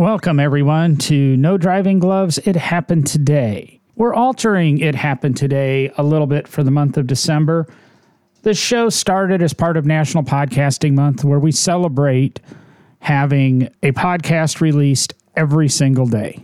[0.00, 3.82] Welcome, everyone, to No Driving Gloves It Happened Today.
[3.96, 7.66] We're altering It Happened Today a little bit for the month of December.
[8.40, 12.40] This show started as part of National Podcasting Month, where we celebrate
[13.00, 16.42] having a podcast released every single day.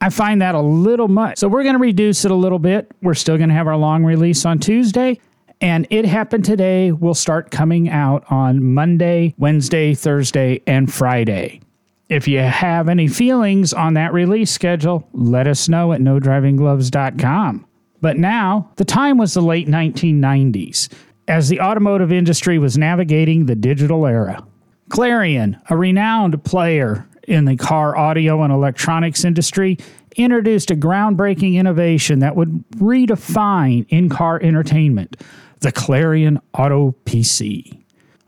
[0.00, 1.36] I find that a little much.
[1.36, 2.90] So we're going to reduce it a little bit.
[3.02, 5.20] We're still going to have our long release on Tuesday.
[5.60, 11.60] And It Happened Today will start coming out on Monday, Wednesday, Thursday, and Friday.
[12.08, 17.66] If you have any feelings on that release schedule, let us know at nodrivinggloves.com.
[18.00, 20.92] But now, the time was the late 1990s,
[21.26, 24.44] as the automotive industry was navigating the digital era.
[24.90, 29.78] Clarion, a renowned player in the car audio and electronics industry,
[30.16, 35.16] introduced a groundbreaking innovation that would redefine in car entertainment
[35.60, 37.83] the Clarion Auto PC.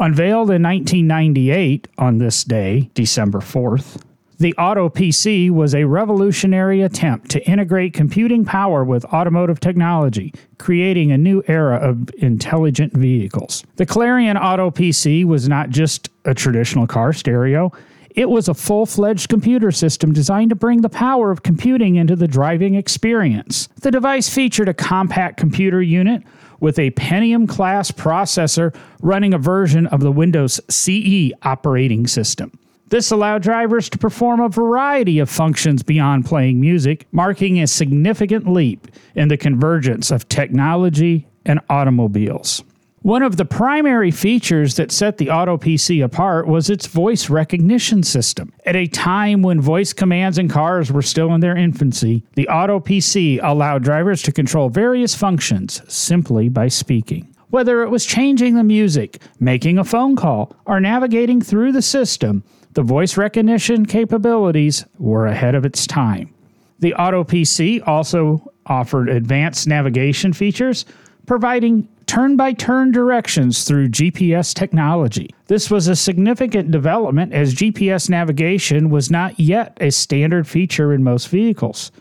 [0.00, 4.00] Unveiled in 1998 on this day, December 4th,
[4.38, 11.12] the Auto PC was a revolutionary attempt to integrate computing power with automotive technology, creating
[11.12, 13.62] a new era of intelligent vehicles.
[13.76, 17.70] The Clarion Auto PC was not just a traditional car stereo,
[18.16, 22.16] it was a full fledged computer system designed to bring the power of computing into
[22.16, 23.68] the driving experience.
[23.82, 26.22] The device featured a compact computer unit
[26.60, 32.52] with a Pentium class processor running a version of the Windows CE operating system.
[32.88, 38.52] This allowed drivers to perform a variety of functions beyond playing music, marking a significant
[38.52, 42.64] leap in the convergence of technology and automobiles.
[43.02, 48.02] One of the primary features that set the Auto PC apart was its voice recognition
[48.02, 48.52] system.
[48.66, 52.78] At a time when voice commands in cars were still in their infancy, the Auto
[52.78, 57.34] PC allowed drivers to control various functions simply by speaking.
[57.48, 62.44] Whether it was changing the music, making a phone call, or navigating through the system,
[62.74, 66.34] the voice recognition capabilities were ahead of its time.
[66.80, 70.84] The Auto PC also offered advanced navigation features,
[71.26, 75.32] providing turn by turn directions through GPS technology.
[75.46, 81.04] This was a significant development as GPS navigation was not yet a standard feature in
[81.04, 81.92] most vehicles.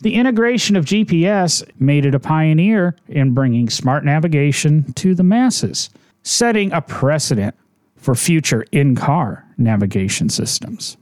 [0.00, 5.88] The integration of GPS made it a pioneer in bringing smart navigation to the masses,
[6.22, 7.54] setting a precedent
[7.96, 10.98] for future in car navigation systems.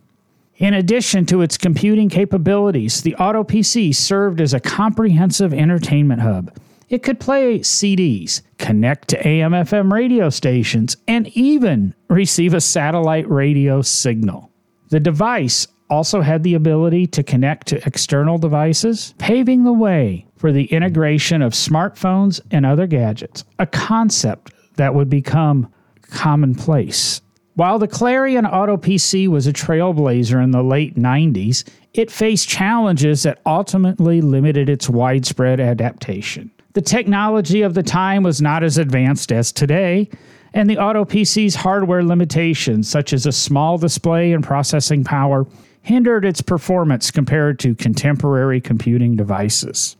[0.58, 6.56] In addition to its computing capabilities, the Auto PC served as a comprehensive entertainment hub.
[6.88, 13.28] It could play CDs, connect to AM FM radio stations, and even receive a satellite
[13.28, 14.50] radio signal.
[14.90, 20.52] The device also had the ability to connect to external devices, paving the way for
[20.52, 27.20] the integration of smartphones and other gadgets, a concept that would become commonplace.
[27.54, 33.22] While the Clarion Auto PC was a trailblazer in the late 90s, it faced challenges
[33.22, 36.50] that ultimately limited its widespread adaptation.
[36.74, 40.08] The technology of the time was not as advanced as today,
[40.52, 45.46] and the Auto PC's hardware limitations, such as a small display and processing power,
[45.82, 49.94] hindered its performance compared to contemporary computing devices.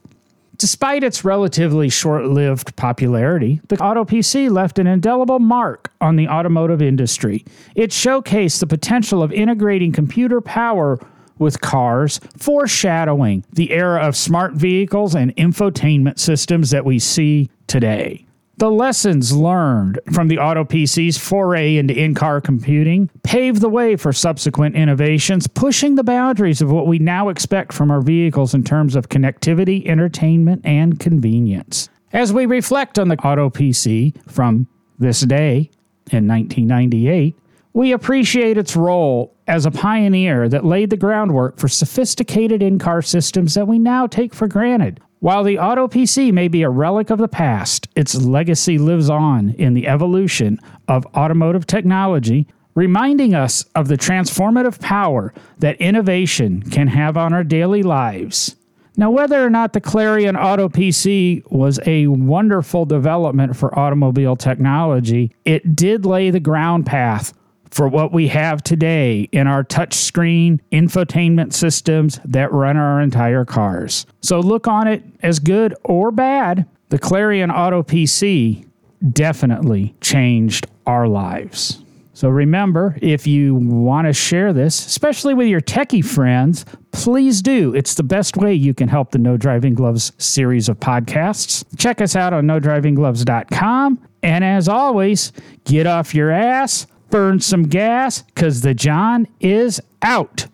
[0.56, 6.26] Despite its relatively short lived popularity, the Auto PC left an indelible mark on the
[6.26, 7.44] automotive industry.
[7.76, 10.98] It showcased the potential of integrating computer power
[11.38, 18.24] with cars, foreshadowing the era of smart vehicles and infotainment systems that we see today.
[18.56, 23.96] The lessons learned from the Auto PC's foray into in car computing paved the way
[23.96, 28.62] for subsequent innovations, pushing the boundaries of what we now expect from our vehicles in
[28.62, 31.88] terms of connectivity, entertainment, and convenience.
[32.12, 34.68] As we reflect on the Auto PC from
[35.00, 35.70] this day
[36.12, 37.36] in 1998,
[37.72, 43.02] we appreciate its role as a pioneer that laid the groundwork for sophisticated in car
[43.02, 45.00] systems that we now take for granted.
[45.20, 49.50] While the Auto PC may be a relic of the past, its legacy lives on
[49.50, 56.88] in the evolution of automotive technology, reminding us of the transformative power that innovation can
[56.88, 58.56] have on our daily lives.
[58.96, 65.32] Now, whether or not the Clarion Auto PC was a wonderful development for automobile technology,
[65.44, 67.32] it did lay the ground path
[67.74, 74.06] for what we have today in our touchscreen infotainment systems that run our entire cars.
[74.20, 76.68] So look on it as good or bad.
[76.90, 78.64] The Clarion Auto PC
[79.10, 81.80] definitely changed our lives.
[82.12, 87.74] So remember, if you want to share this, especially with your techie friends, please do.
[87.74, 91.64] It's the best way you can help the No Driving Gloves series of podcasts.
[91.76, 93.98] Check us out on nodrivinggloves.com.
[94.22, 95.32] And as always,
[95.64, 100.48] get off your ass burn some gas because the John is out.